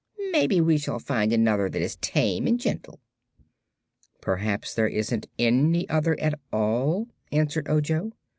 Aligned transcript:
Maybe 0.31 0.59
we 0.59 0.79
shall 0.79 0.97
find 0.97 1.31
another 1.31 1.69
that 1.69 1.79
is 1.79 1.95
tame 1.97 2.47
and 2.47 2.59
gentle." 2.59 2.99
"Perhaps 4.19 4.73
there 4.73 4.89
isn't 4.89 5.27
any 5.37 5.87
other, 5.89 6.19
at 6.19 6.39
all," 6.51 7.07
answered 7.31 7.69
Ojo. 7.69 8.11